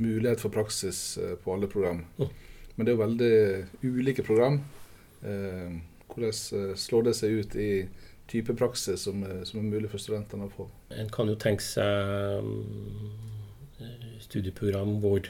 mulighet 0.03 0.41
for 0.41 0.53
praksis 0.53 1.19
på 1.43 1.53
alle 1.53 1.69
program. 1.71 2.05
Mm. 2.17 2.31
Men 2.75 2.85
det 2.85 2.91
er 2.91 2.95
jo 2.95 3.03
veldig 3.03 3.35
ulike 3.85 4.23
program. 4.25 4.57
Hvordan 5.21 6.73
slår 6.81 7.05
det 7.05 7.13
seg 7.15 7.35
ut 7.37 7.53
i 7.61 7.67
type 8.27 8.55
praksis 8.57 9.05
som 9.05 9.21
som 9.45 9.59
er, 9.59 9.67
mulig 9.69 9.91
for 9.91 10.01
studentene 10.01 10.47
å 10.47 10.51
få. 10.51 10.65
En 10.97 11.11
kan 11.13 11.29
jo 11.29 11.37
tenke 11.39 11.63
seg 11.63 12.49
studieprogram 14.23 14.97
hvor, 15.03 15.27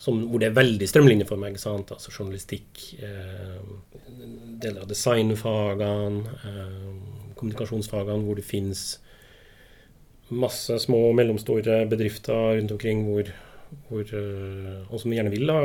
som, 0.00 0.22
hvor, 0.30 0.40
det 0.40 0.50
er 0.50 0.56
veldig 0.56 0.88
strømlinjeforma. 0.88 1.52
Altså 1.52 2.12
journalistikk, 2.12 2.82
eh, 3.04 3.60
deler 4.62 4.84
av 4.84 4.90
designfagene, 4.90 6.36
eh, 6.50 7.32
kommunikasjonsfagene, 7.38 8.24
hvor 8.26 8.40
det 8.40 8.46
finnes 8.46 8.98
masse 10.30 10.78
små 10.82 11.08
og 11.10 11.16
mellomstore 11.18 11.84
bedrifter 11.90 12.56
rundt 12.58 12.74
omkring 12.76 13.04
hvor, 13.08 13.30
hvor 13.88 14.12
eh, 14.16 14.82
og 14.88 15.02
som 15.02 15.14
gjerne 15.14 15.32
vil 15.32 15.50
da, 15.50 15.60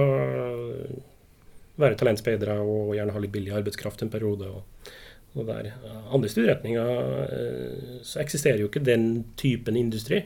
være 1.81 1.97
talentspeidere 1.99 2.59
og 2.63 2.95
gjerne 2.95 3.13
ha 3.15 3.21
litt 3.21 3.33
billig 3.35 3.53
arbeidskraft 3.57 4.05
en 4.05 4.13
periode. 4.13 4.49
og 4.49 4.93
og 5.35 5.49
der 5.49 5.73
andre 6.15 6.29
studieretninger 6.31 6.91
eh, 7.27 7.95
så 8.07 8.21
eksisterer 8.21 8.61
jo 8.61 8.69
ikke 8.69 8.83
den 8.83 9.25
typen 9.35 9.75
industri. 9.75 10.21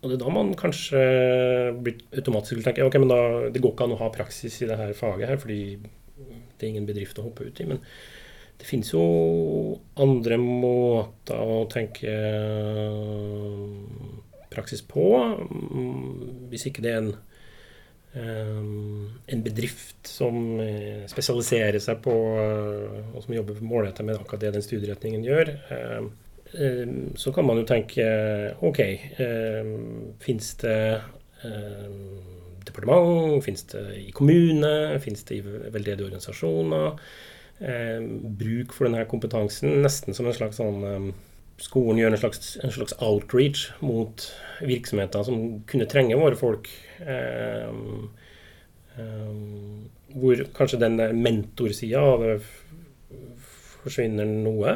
Og 0.00 0.10
det 0.10 0.16
er 0.16 0.22
da 0.24 0.32
man 0.34 0.54
kanskje 0.58 1.02
blir 1.84 2.00
automatisk 2.16 2.56
vil 2.56 2.64
tenke 2.66 2.86
ok, 2.86 2.96
men 3.02 3.12
da, 3.12 3.20
det 3.52 3.62
går 3.62 3.74
ikke 3.74 3.86
an 3.86 3.94
å 3.94 4.00
ha 4.00 4.08
praksis 4.14 4.56
i 4.62 4.70
det 4.70 4.78
her 4.80 4.96
faget 4.98 5.28
her, 5.28 5.38
fordi 5.38 5.60
det 5.76 6.64
er 6.64 6.70
ingen 6.72 6.88
bedrift 6.88 7.20
å 7.20 7.26
hoppe 7.28 7.46
ut 7.46 7.60
i. 7.62 7.68
Men 7.68 7.82
det 8.62 8.68
finnes 8.68 8.92
jo 8.94 9.02
andre 9.98 10.38
måter 10.38 11.40
å 11.42 11.64
tenke 11.70 12.06
eh, 12.14 13.66
praksis 14.54 14.84
på. 14.86 15.08
Mm, 15.50 16.48
hvis 16.52 16.68
ikke 16.70 16.84
det 16.84 16.92
er 16.94 17.00
en 17.02 17.14
Ehm, 18.14 19.10
en 19.26 19.42
bedrift 19.42 20.06
som 20.06 20.60
eh, 20.60 21.04
spesialiserer 21.08 21.80
seg 21.80 22.02
på 22.04 22.12
eh, 22.42 22.98
og 23.14 23.22
som 23.24 23.32
jobber 23.32 23.62
målrettet 23.64 24.04
med 24.04 24.18
akkurat 24.18 24.42
det 24.42 24.50
den 24.58 24.66
studieretningen 24.66 25.24
gjør, 25.24 25.56
så 27.16 27.30
kan 27.32 27.46
man 27.48 27.56
jo 27.56 27.64
tenke 27.64 28.04
OK, 28.60 28.80
fins 30.20 30.50
det 30.60 31.00
departement, 32.68 33.38
fins 33.40 33.64
det 33.70 33.84
i 34.02 34.10
kommune, 34.12 35.00
fins 35.00 35.24
det 35.30 35.38
i 35.38 35.40
veldedige 35.46 36.10
organisasjoner? 36.10 37.00
Bruk 37.60 38.72
for 38.74 38.88
denne 38.88 39.04
kompetansen 39.06 39.82
nesten 39.84 40.16
som 40.16 40.26
en 40.26 40.34
slags 40.34 40.58
sånn 40.58 41.12
skolen 41.62 42.00
gjør 42.00 42.14
en 42.14 42.18
slags, 42.18 42.56
en 42.64 42.72
slags, 42.74 42.94
outreach 43.04 43.68
mot 43.84 44.24
virksomheter 44.66 45.22
som 45.28 45.60
kunne 45.70 45.86
trenge 45.90 46.18
våre 46.18 46.38
folk. 46.38 46.70
Um, 47.06 48.08
hvor 50.12 50.42
kanskje 50.56 50.80
den 50.82 50.98
mentorsida 51.22 52.02
av 52.02 52.24
det 52.24 52.34
forsvinner 53.82 54.28
noe. 54.28 54.74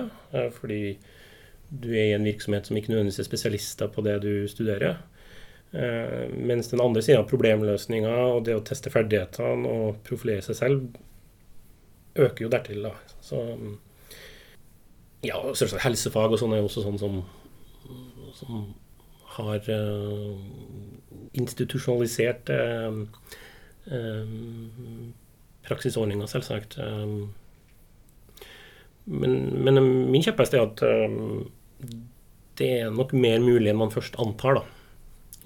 Fordi 0.56 0.96
du 1.68 1.90
er 1.92 2.10
i 2.10 2.14
en 2.16 2.26
virksomhet 2.26 2.68
som 2.68 2.78
ikke 2.78 2.92
nødvendigvis 2.92 3.20
er 3.22 3.28
spesialister 3.28 3.92
på 3.92 4.04
det 4.06 4.20
du 4.24 4.32
studerer. 4.50 5.00
Mens 6.32 6.70
den 6.70 6.80
andre 6.80 7.02
sida, 7.04 7.24
problemløsninga 7.28 8.14
og 8.30 8.44
det 8.46 8.56
å 8.56 8.64
teste 8.64 8.92
ferdighetene 8.94 9.68
og 9.68 10.00
profilere 10.06 10.44
seg 10.46 10.60
selv, 10.60 10.86
øker 12.18 12.46
jo 12.46 12.50
dertil. 12.52 12.82
da. 12.82 12.92
Så 13.20 13.40
um, 13.54 13.78
ja, 15.24 15.38
selvsagt 15.54 15.84
helsefag 15.84 16.34
og 16.34 16.40
sånn 16.40 16.54
er 16.54 16.62
jo 16.62 16.68
også 16.68 16.84
sånn 16.86 16.98
som, 17.00 17.20
som 18.36 18.66
har 19.36 19.70
uh, 19.72 20.36
institusjonalisert 21.36 22.52
uh, 22.54 23.00
uh, 23.92 24.34
praksisordninger, 25.66 26.28
selvsagt. 26.30 26.76
men, 29.06 29.32
men 29.66 29.80
min 30.12 30.22
kjepphest 30.22 30.54
er 30.54 30.62
at 30.62 30.82
det 32.60 32.68
er 32.84 32.94
nok 32.94 33.16
mer 33.18 33.40
mulig 33.42 33.72
enn 33.72 33.80
man 33.80 33.90
først 33.90 34.14
antar, 34.22 34.60
da. 34.60 34.62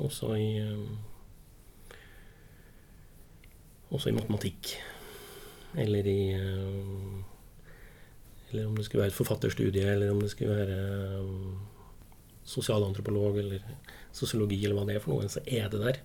Også 0.05 0.35
i 0.37 0.51
også 3.91 4.13
i 4.13 4.15
matematikk. 4.15 4.75
Eller 5.79 6.07
i 6.11 6.21
eller 8.51 8.67
om 8.67 8.77
det 8.77 8.85
skulle 8.87 9.05
være 9.05 9.13
et 9.13 9.19
forfatterstudie, 9.19 9.87
eller 9.93 10.11
om 10.11 10.21
det 10.21 10.31
skulle 10.33 10.57
være 10.57 11.21
um, 11.23 11.59
sosialantropolog 12.45 13.39
eller 13.39 13.63
sosiologi, 14.13 14.59
eller 14.65 14.79
hva 14.79 14.87
det 14.89 14.97
er 14.99 15.05
for 15.05 15.15
noe, 15.15 15.29
så 15.31 15.43
er 15.47 15.69
det 15.71 15.83
der. 15.85 16.01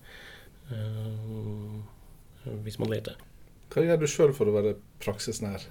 Uh, 0.70 1.80
hvis 2.66 2.78
man 2.82 2.92
leter. 2.94 3.18
Hva 3.74 3.82
gjør 3.82 3.98
du 4.02 4.06
sjøl 4.10 4.34
for 4.38 4.50
å 4.50 4.54
være 4.54 4.76
praksisnær? 5.02 5.66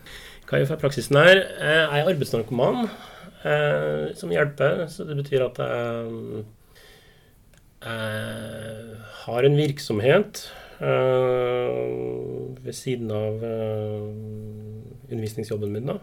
Hva 0.48 0.58
gjør 0.58 0.64
jeg 0.64 0.70
for 0.72 0.82
praksisnær? 0.82 1.38
Jeg 1.38 1.84
er 1.84 2.10
arbeidsnarkoman, 2.10 2.88
som 4.18 4.32
hjelper. 4.34 4.82
Så 4.90 5.06
det 5.06 5.14
betyr 5.20 5.44
at 5.46 5.60
jeg, 5.62 6.42
jeg 7.86 8.98
har 9.22 9.46
en 9.46 9.56
virksomhet 9.60 10.42
ved 12.64 12.74
siden 12.74 13.10
av 13.14 13.44
uh, 13.44 14.10
undervisningsjobben 15.10 15.72
min. 15.72 15.94
da 15.94 15.98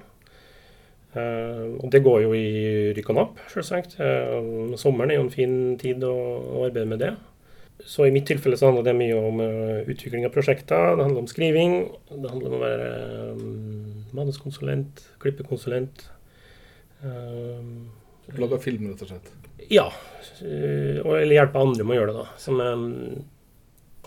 Uh, 1.12 1.76
og 1.84 1.90
det 1.92 2.00
går 2.06 2.22
jo 2.24 2.30
i 2.32 2.94
rykk 2.96 3.10
og 3.12 3.16
napp, 3.18 3.40
selvsagt. 3.52 3.98
Sommeren 4.80 5.12
er 5.12 5.18
jo 5.18 5.26
en 5.26 5.34
fin 5.34 5.56
tid 5.76 6.06
å, 6.08 6.14
arbeide 6.64 6.88
med 6.88 7.02
det. 7.04 7.10
Så 7.84 8.06
i 8.08 8.14
mitt 8.16 8.30
tilfelle 8.30 8.56
så 8.56 8.70
handler 8.70 8.86
det 8.88 8.94
mye 8.96 9.18
om 9.20 9.42
utvikling 9.92 10.24
av 10.24 10.32
prosjekter. 10.32 10.96
Det 10.96 11.04
handler 11.04 11.26
om 11.26 11.28
skriving. 11.28 11.76
Det 12.14 12.32
handler 12.32 12.48
om 12.48 12.56
å 12.56 12.62
være 12.64 12.88
manuskonsulent, 14.16 15.04
klippekonsulent. 15.20 16.06
Lage 18.40 18.62
film, 18.64 18.88
rett 18.94 19.04
og 19.04 19.12
slett? 19.12 19.36
Ja. 19.68 19.90
eller 20.40 21.36
hjelpe 21.42 21.60
andre 21.60 21.84
med 21.84 21.98
å 21.98 22.00
gjøre 22.00 22.16
det, 22.16 22.24
da. 22.24 22.40
Som 22.40 22.64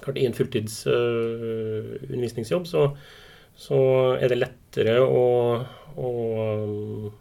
klart 0.02 0.18
I 0.18 0.26
en 0.26 0.36
fulltids 0.36 0.82
undervisningsjobb 0.86 2.66
så, 2.68 2.88
så 3.56 3.78
er 4.18 4.32
det 4.32 4.40
lettere 4.42 4.98
å 5.04 5.24
og 5.94 7.12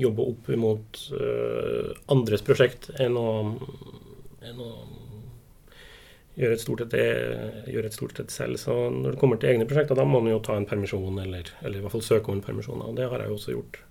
jobbe 0.00 0.22
opp 0.22 0.48
mot 0.58 1.02
uh, 1.12 1.92
andres 2.12 2.42
prosjekt 2.46 2.90
enn 3.02 3.18
å, 3.18 3.28
enn 4.46 4.62
å 4.62 4.70
gjøre, 6.40 6.54
et 6.56 6.62
stort 7.94 8.16
sett 8.16 8.32
selv. 8.32 8.60
Så 8.62 8.76
når 8.94 9.14
det 9.14 9.20
kommer 9.20 9.40
til 9.40 9.52
egne 9.52 9.68
prosjekter, 9.68 9.98
da 9.98 10.06
må 10.08 10.22
man 10.22 10.32
jo 10.32 10.40
ta 10.44 10.56
en 10.56 10.68
permisjon, 10.68 11.18
eller, 11.22 11.52
eller 11.60 11.80
i 11.80 11.84
hvert 11.84 11.96
fall 11.96 12.06
søke 12.06 12.32
om 12.32 12.38
en 12.38 12.46
permisjon. 12.46 12.84
Og 12.86 12.96
det 12.98 13.10
har 13.10 13.22
jeg 13.22 13.32
jo 13.32 13.38
også 13.38 13.56
gjort 13.56 13.82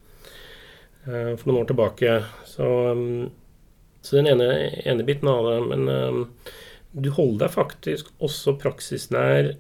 uh, 1.06 1.36
for 1.36 1.46
noen 1.50 1.62
år 1.62 1.70
tilbake. 1.74 2.16
Så, 2.50 2.72
um, 2.96 3.30
så 4.02 4.18
den 4.20 4.32
ene, 4.34 4.50
ene, 4.86 5.06
biten 5.08 5.30
av 5.32 5.46
det. 5.52 5.60
Men 5.70 5.94
um, 5.94 6.26
du 6.92 7.10
holder 7.14 7.46
deg 7.46 7.54
faktisk 7.54 8.10
også 8.24 8.56
praksisnær 8.62 9.54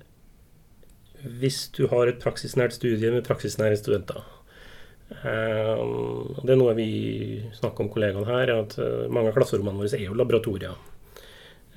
hvis 1.39 1.67
du 1.75 1.85
har 1.91 2.09
et 2.09 2.21
praksisnært 2.21 2.77
studie 2.77 3.11
med 3.11 3.25
praksisnære 3.27 3.77
studenter. 3.79 4.23
Um, 5.09 6.35
det 6.45 6.53
er 6.53 6.59
noe 6.59 6.75
vi 6.77 6.91
snakker 7.57 7.83
om 7.83 7.89
kollegaene 7.91 8.29
her, 8.29 8.53
at 8.53 8.77
uh, 8.79 9.09
mange 9.11 9.31
av 9.31 9.35
klasserommene 9.35 9.81
våre 9.81 9.97
er 9.97 10.05
jo 10.05 10.17
laboratorier. 10.17 10.77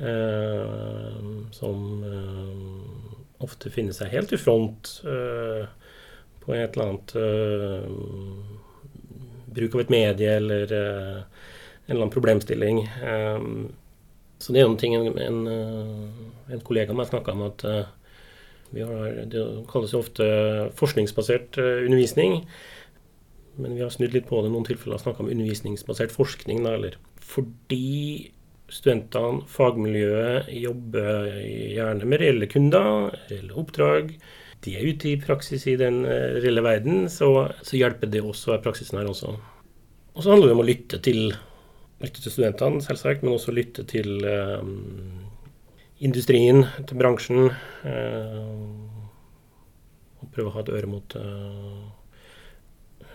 Uh, 0.03 1.49
som 1.55 2.05
ofte 3.43 3.71
finner 3.75 3.95
seg 3.97 4.13
helt 4.15 4.33
i 4.33 4.39
front 4.39 5.01
på 5.03 6.55
et 6.55 6.77
eller 6.77 6.85
annet 6.85 7.15
bruk 9.53 9.75
av 9.75 9.83
et 9.83 9.91
medie 9.93 10.37
eller 10.39 10.71
en 10.71 11.91
eller 11.91 11.99
annen 11.99 12.15
problemstilling. 12.15 12.85
Så 14.43 14.53
det 14.53 14.61
er 14.61 14.67
jo 14.67 14.73
en 14.73 14.79
ting 14.81 14.97
en, 14.99 15.09
en, 15.23 15.41
en 16.51 16.65
kollega 16.67 16.95
meg 16.97 17.09
snakka 17.09 17.37
om, 17.37 17.45
at 17.47 17.65
vi 18.73 18.83
har, 18.83 19.23
det 19.31 19.43
kalles 19.71 19.93
jo 19.95 20.01
ofte 20.03 20.27
forskningsbasert 20.79 21.61
undervisning. 21.63 22.41
Men 23.61 23.77
vi 23.77 23.83
har 23.85 23.93
snudd 23.93 24.15
litt 24.17 24.29
på 24.31 24.41
det 24.41 24.49
i 24.49 24.55
noen 24.55 24.67
tilfeller 24.67 24.97
og 24.97 25.03
snakka 25.05 25.25
om 25.25 25.31
undervisningsbasert 25.33 26.15
forskning. 26.15 26.63
Da, 26.65 26.77
eller 26.79 26.97
fordi 27.21 28.31
studentene, 28.73 29.43
fagmiljøet, 29.53 30.49
jobber 30.63 31.29
gjerne 31.37 32.09
med 32.09 32.23
reelle 32.23 32.49
kunder, 32.51 33.13
reelle 33.29 33.57
oppdrag. 33.61 34.15
De 34.65 34.77
er 34.79 34.89
ute 34.89 35.11
i 35.11 35.19
praksis 35.21 35.67
i 35.69 35.77
den 35.81 36.05
eh, 36.07 36.39
reelle 36.41 36.65
verden, 36.65 37.09
så, 37.13 37.51
så 37.67 37.77
hjelper 37.79 38.11
det 38.13 38.23
også 38.25 38.51
å 38.51 38.55
være 38.55 38.65
praksisnær 38.69 39.11
også. 39.11 39.35
Og 40.13 40.23
så 40.23 40.33
handler 40.33 40.49
det 40.49 40.57
om 40.57 40.63
å 40.63 40.69
lytte 40.69 41.01
til, 41.05 41.35
lytte 42.03 42.23
til 42.23 42.35
studentene, 42.35 42.83
selvsagt, 42.83 43.23
men 43.23 43.37
også 43.37 43.55
lytte 43.55 43.85
til 43.89 44.25
eh, 44.27 44.63
industrien, 46.03 46.65
til 46.87 46.99
bransjen. 46.99 47.51
Uh, 47.87 48.91
og 50.23 50.31
prøve 50.35 50.51
å 50.51 50.55
ha 50.57 50.63
et 50.63 50.73
øre 50.75 50.91
mot 50.91 51.15
uh, 51.19 51.85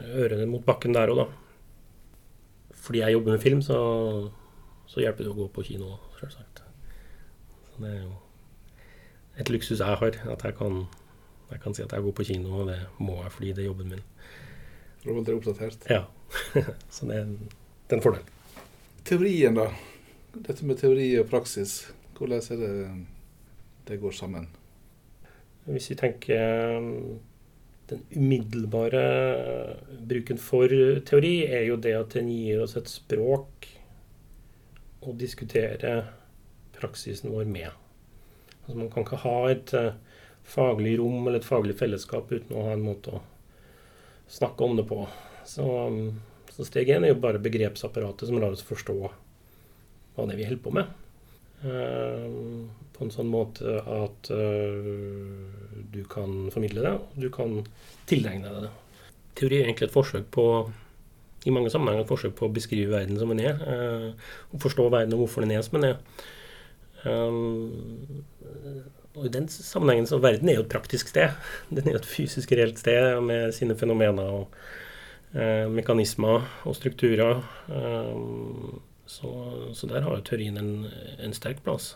ørene 0.08 0.48
mot 0.50 0.64
bakken 0.68 0.96
der 0.96 1.12
òg, 1.12 1.24
da. 1.24 1.28
Fordi 2.88 3.02
jeg 3.04 3.18
jobber 3.18 3.36
med 3.36 3.44
film, 3.44 3.64
så, 3.66 3.80
så, 4.88 5.02
hjelper 5.04 5.28
det 5.28 5.34
å 5.34 5.40
gå 5.42 5.50
på 5.52 5.66
kino, 5.68 5.98
selvsagt. 6.22 6.64
Så 7.68 7.84
det 7.84 7.92
er 7.92 8.00
jo 8.06 8.14
et 9.38 9.52
luksus 9.54 9.82
jeg 9.82 10.00
har, 10.00 10.20
at 10.32 10.48
jeg 10.48 10.56
kan, 10.58 10.86
jeg 11.52 11.64
kan 11.64 11.76
si 11.76 11.84
at 11.84 11.94
jeg 11.94 12.06
går 12.08 12.16
på 12.16 12.28
kino, 12.32 12.62
og 12.62 12.72
det 12.72 12.80
må 13.04 13.20
jeg 13.26 13.36
fordi 13.36 13.52
det 13.52 13.66
er 13.66 13.70
jobben 13.72 13.92
min. 13.92 14.08
Du 15.04 15.12
er 15.12 15.22
deg 15.28 15.36
oppdatert? 15.36 15.92
Ja. 15.92 16.06
så 16.94 17.08
det 17.08 17.20
er, 17.20 17.28
en, 17.28 17.38
det 17.88 17.96
er 17.96 18.00
en 18.00 18.08
fordel. 18.08 18.37
Teorien, 19.08 19.56
da. 19.56 19.70
Dette 20.36 20.66
med 20.68 20.82
teori 20.82 21.06
og 21.16 21.30
praksis, 21.30 21.78
hvordan 22.18 22.42
er 22.44 22.58
det 22.60 22.72
det 23.88 24.00
går 24.02 24.12
sammen? 24.12 24.50
Hvis 25.64 25.88
vi 25.94 25.96
tenker 26.02 26.76
den 27.88 28.04
umiddelbare 28.12 29.06
bruken 30.12 30.42
for 30.44 30.76
teori 31.08 31.34
er 31.48 31.70
jo 31.70 31.80
det 31.80 31.96
at 31.96 32.18
den 32.20 32.34
gir 32.36 32.66
oss 32.66 32.76
et 32.76 32.92
språk 32.92 33.72
å 35.08 35.16
diskutere 35.16 35.96
praksisen 36.76 37.32
vår 37.32 37.48
med. 37.48 37.72
Altså 38.66 38.76
Man 38.76 38.92
kan 38.92 39.08
ikke 39.08 39.24
ha 39.24 39.38
et 39.56 39.72
uh, 39.72 39.94
faglig 40.44 40.98
rom 41.00 41.22
eller 41.22 41.40
et 41.40 41.48
faglig 41.48 41.80
fellesskap 41.80 42.28
uten 42.28 42.60
å 42.60 42.68
ha 42.68 42.76
en 42.76 42.90
måte 42.92 43.16
å 43.16 43.24
snakke 44.28 44.68
om 44.68 44.76
det 44.76 44.92
på. 44.92 45.06
Så, 45.48 45.64
um, 45.64 46.18
så 46.58 46.66
steg 46.66 46.90
én 46.90 47.06
er 47.06 47.14
jo 47.14 47.22
bare 47.22 47.42
begrepsapparatet 47.42 48.30
som 48.30 48.40
lar 48.42 48.56
oss 48.56 48.66
forstå 48.66 48.96
hva 48.98 50.26
det 50.26 50.34
er 50.34 50.40
vi 50.40 50.48
holder 50.48 50.64
på 50.64 50.74
med. 50.74 50.90
Uh, 51.62 52.66
på 52.94 53.06
en 53.06 53.14
sånn 53.14 53.30
måte 53.30 53.78
at 53.82 54.30
uh, 54.34 54.90
du 55.94 56.02
kan 56.10 56.50
formidle 56.54 56.82
det, 56.86 56.94
og 56.98 57.22
du 57.22 57.30
kan 57.34 57.60
tilegne 58.10 58.50
deg 58.50 58.68
det. 58.68 58.74
Teori 59.38 59.60
er 59.60 59.68
egentlig 59.68 59.92
et 59.92 59.94
forsøk 59.94 60.26
på 60.34 60.46
i 61.46 61.54
mange 61.54 61.70
sammenhenger 61.70 62.04
et 62.04 62.10
forsøk 62.10 62.34
på 62.38 62.50
å 62.50 62.54
beskrive 62.54 62.96
verden 62.96 63.22
som 63.22 63.30
den 63.34 63.44
er. 63.46 63.62
Uh, 63.62 64.10
og 64.50 64.66
forstå 64.66 64.90
verden 64.90 65.14
og 65.14 65.26
hvorfor 65.26 65.46
den 65.46 65.54
er 65.54 65.66
som 65.66 65.78
den 65.78 65.92
er. 65.94 66.02
Og 69.18 69.26
i 69.26 69.32
den 69.34 69.48
sammenhengen 69.50 70.10
så 70.10 70.18
Verden 70.22 70.50
er 70.50 70.58
jo 70.58 70.66
et 70.66 70.72
praktisk 70.74 71.10
sted. 71.10 71.38
Den 71.70 71.88
er 71.88 71.96
jo 71.96 72.02
et 72.02 72.10
fysisk 72.10 72.52
reelt 72.58 72.82
sted 72.82 73.22
med 73.26 73.54
sine 73.56 73.78
fenomener 73.78 74.42
og 74.42 74.58
mekanismer 75.34 76.46
og 76.66 76.76
strukturer. 76.78 77.42
Um, 77.68 78.80
så, 79.06 79.30
så, 79.76 79.88
der 79.88 80.06
har 80.06 80.16
jo 80.16 80.24
teorien 80.24 80.58
en, 80.58 80.86
en 81.24 81.36
sterk 81.36 81.60
plass 81.66 81.92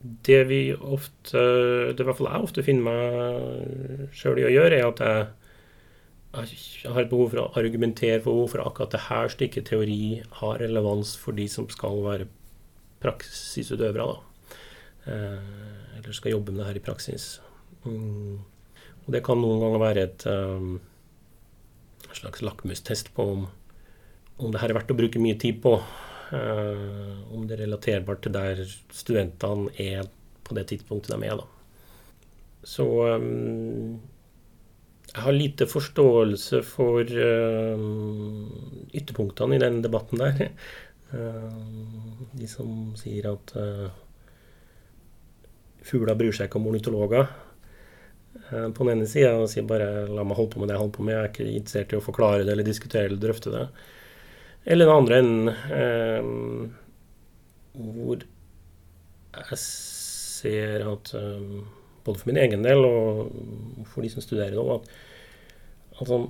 det 0.00 0.44
vi 0.48 0.60
ofte 0.74 1.40
Det 1.92 2.02
i 2.02 2.06
hvert 2.06 2.18
fall 2.18 2.30
jeg 2.30 2.46
ofte 2.46 2.64
finner 2.66 2.86
meg 2.86 4.14
sjøl 4.14 4.40
i 4.42 4.46
å 4.46 4.52
gjøre, 4.52 4.78
er 4.78 4.86
at 4.86 5.02
jeg, 6.38 6.58
jeg 6.84 6.92
har 6.94 7.02
et 7.02 7.10
behov 7.10 7.32
for 7.32 7.42
å 7.42 7.48
argumentere 7.58 8.20
for 8.22 8.36
hvorfor 8.36 8.62
akkurat 8.62 8.94
det 8.94 9.06
her 9.08 9.32
stykket 9.32 9.70
teori 9.72 10.20
har 10.40 10.60
relevans 10.62 11.16
for 11.18 11.34
de 11.34 11.48
som 11.50 11.66
skal 11.72 12.02
være 12.04 12.28
praksisutøvere. 13.02 14.06
da. 14.06 14.54
Eh, 15.08 15.96
eller 15.98 16.14
skal 16.14 16.36
jobbe 16.36 16.52
med 16.52 16.62
det 16.62 16.68
her 16.68 16.78
i 16.78 16.84
praksis. 16.84 17.26
Mm. 17.86 18.38
Og 19.06 19.10
det 19.14 19.24
kan 19.26 19.40
noen 19.40 19.62
ganger 19.64 19.82
være 19.82 20.04
et 20.04 20.28
slags 22.18 22.42
lakmustest 22.44 23.12
på 23.16 23.26
om, 23.36 23.46
om 24.38 24.52
det 24.52 24.62
her 24.62 24.72
er 24.72 24.80
verdt 24.80 24.92
å 24.94 24.98
bruke 24.98 25.22
mye 25.22 25.38
tid 25.40 25.62
på. 25.64 25.78
Uh, 26.28 27.24
om 27.32 27.46
det 27.48 27.56
er 27.56 27.64
relaterbart 27.64 28.20
til 28.26 28.34
der 28.34 28.60
studentene 28.92 29.72
er 29.80 30.10
på 30.44 30.56
det 30.56 30.66
tidspunktet 30.72 31.14
de 31.14 31.28
er. 31.28 31.40
Da. 31.40 31.46
Så 32.68 32.84
um, 33.16 33.96
jeg 35.08 35.24
har 35.24 35.32
lite 35.32 35.68
forståelse 35.70 36.60
for 36.68 37.00
uh, 37.00 37.86
ytterpunktene 38.92 39.56
i 39.56 39.62
den 39.62 39.80
debatten 39.84 40.20
der. 40.20 40.52
Uh, 41.08 42.28
de 42.36 42.48
som 42.50 42.92
sier 43.00 43.30
at 43.30 43.54
uh, 43.56 43.88
fugler 45.88 46.18
bryr 46.18 46.34
seg 46.36 46.50
ikke 46.50 46.60
om 46.60 46.68
ornitologer. 46.68 47.30
På 48.48 48.84
den 48.84 48.94
ene 48.94 49.06
sida 49.10 49.46
sier 49.50 49.66
bare 49.68 50.06
'la 50.08 50.24
meg 50.24 50.38
holde 50.38 50.54
på 50.54 50.60
med 50.60 50.70
det 50.70 50.76
jeg 50.76 50.82
holder 50.82 50.96
på 50.96 51.04
med', 51.04 51.14
jeg 51.14 51.24
er 51.24 51.32
ikke 51.32 51.56
interessert 51.58 51.92
i 51.92 51.98
å 51.98 52.04
forklare 52.04 52.44
det 52.44 52.52
eller 52.54 52.64
diskutere 52.64 53.10
eller 53.10 53.20
drøfte 53.20 53.52
det. 53.52 53.64
Eller 54.64 54.88
den 54.88 54.96
andre 54.96 55.18
enden 55.18 55.48
eh, 55.72 56.22
hvor 57.78 58.24
jeg 59.38 59.58
ser 59.58 60.84
at 60.88 61.14
eh, 61.14 61.62
både 62.04 62.20
for 62.20 62.30
min 62.30 62.40
egen 62.42 62.64
del 62.66 62.84
og 62.88 63.86
for 63.92 64.04
de 64.04 64.10
som 64.12 64.24
studerer 64.24 64.56
nå, 64.56 64.66
at, 64.78 64.92
at 66.00 66.12
sånn 66.12 66.28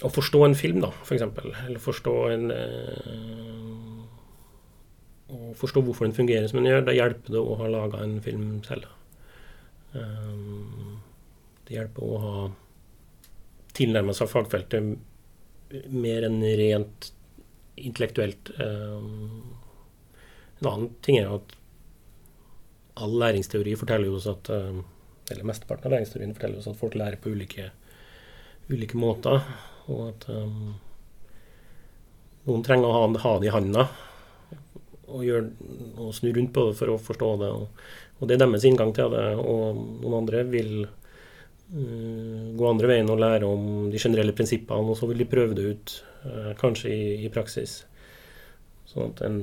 Å 0.00 0.08
forstå 0.08 0.38
en 0.46 0.54
film, 0.56 0.78
da, 0.80 0.88
f.eks., 1.04 1.26
eller 1.66 1.80
forstå 1.84 2.12
en 2.32 2.46
eh, 2.54 3.98
Å 5.28 5.50
forstå 5.60 5.82
hvorfor 5.84 6.08
den 6.08 6.16
fungerer 6.16 6.48
som 6.48 6.62
den 6.62 6.70
gjør, 6.70 6.86
da 6.86 6.96
hjelper 6.96 7.36
det 7.36 7.42
å 7.42 7.58
ha 7.60 7.68
laga 7.68 8.00
en 8.04 8.16
film 8.24 8.62
selv. 8.64 8.88
Um, 9.92 11.00
det 11.66 11.76
hjelper 11.76 12.02
å 12.06 12.20
ha 12.24 12.34
tilnærma 13.78 14.14
seg 14.16 14.30
fagfeltet 14.30 14.98
mer 15.94 16.26
enn 16.26 16.42
rent 16.42 17.12
intellektuelt. 17.80 18.50
Eh, 18.58 18.96
en 20.60 20.68
annen 20.68 20.88
ting 21.04 21.20
er 21.20 21.30
at 21.36 21.54
all 23.00 23.14
læringsteori 23.22 23.76
forteller 23.78 24.12
oss 24.12 24.26
at 24.30 24.50
eh, 24.52 24.80
eller 25.30 25.46
mesteparten 25.46 25.86
av 25.86 25.94
læringsteorien 25.94 26.34
forteller 26.34 26.60
oss 26.60 26.68
at 26.72 26.78
folk 26.80 26.96
lærer 26.98 27.20
på 27.22 27.30
ulike 27.30 27.70
ulike 28.70 28.98
måter. 28.98 29.42
Og 29.90 30.08
at 30.10 30.26
um, 30.30 30.74
noen 32.46 32.64
trenger 32.66 32.90
å 32.90 32.96
ha, 32.96 33.04
ha 33.24 33.32
det 33.38 33.48
i 33.48 33.54
handa 33.54 33.86
og, 35.10 35.22
gjør, 35.26 35.48
og 35.98 36.12
snu 36.14 36.30
rundt 36.34 36.52
på 36.54 36.68
det 36.68 36.76
for 36.78 36.92
å 36.92 37.00
forstå 37.02 37.30
det. 37.42 37.50
Og, 37.50 37.86
og, 38.20 38.28
det 38.28 38.36
er 38.36 38.42
deres 38.44 38.66
inngang 38.68 38.92
til 38.96 39.12
det. 39.14 39.26
Og 39.40 39.78
noen 40.02 40.18
andre 40.22 40.42
vil 40.48 40.72
uh, 40.84 42.50
gå 42.56 42.68
andre 42.68 42.90
veien 42.92 43.10
og 43.12 43.20
lære 43.22 43.48
om 43.48 43.88
de 43.92 44.00
generelle 44.02 44.36
prinsippene, 44.36 44.92
og 44.92 44.98
så 44.98 45.08
vil 45.10 45.22
de 45.22 45.30
prøve 45.30 45.56
det 45.56 45.68
ut, 45.72 45.94
uh, 46.26 46.52
kanskje 46.60 46.92
i, 46.92 47.02
i, 47.24 47.32
praksis. 47.32 47.80
Sånn 48.90 49.14
at 49.14 49.24
en, 49.26 49.42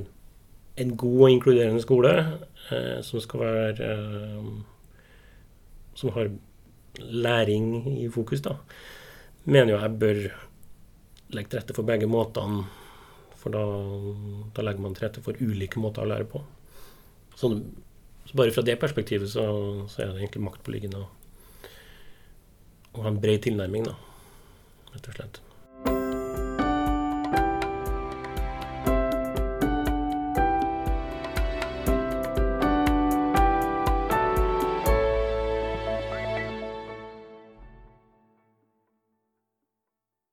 en 0.78 0.96
god 1.00 1.24
og 1.26 1.34
inkluderende 1.34 1.82
skole 1.82 2.14
uh, 2.22 2.98
som 3.02 3.24
skal 3.24 3.44
være 3.44 3.94
Som 5.98 6.12
har 6.14 6.28
læring 6.98 7.98
i 7.98 8.08
fokus, 8.08 8.40
da, 8.40 8.54
mener 9.44 9.72
jo 9.72 9.80
jeg 9.80 9.98
bør 9.98 10.20
legge 11.34 11.50
til 11.50 11.60
rette 11.60 11.76
for 11.76 11.88
begge 11.88 12.08
måtene. 12.10 12.64
For 13.38 13.54
da, 13.54 13.62
da, 14.54 14.64
legger 14.66 14.82
man 14.82 14.96
til 14.96 15.06
rette 15.06 15.22
for 15.22 15.38
ulike 15.38 15.80
måter 15.80 16.04
å 16.04 16.10
lære 16.10 16.26
på. 16.30 16.42
Så, 17.38 17.52
så 18.28 18.36
bare 18.36 18.52
fra 18.52 18.64
det 18.64 18.76
perspektivet 18.80 19.30
så, 19.32 19.44
så, 19.88 20.02
er 20.02 20.10
det 20.12 20.22
egentlig 20.22 20.44
maktpåliggende 20.44 21.00
å, 21.00 21.08
ha 22.98 23.08
en 23.08 23.20
bred 23.22 23.40
tilnærming, 23.46 23.86
da, 23.88 23.94
rett 24.92 25.08
og 25.08 25.16
slett. 25.16 25.40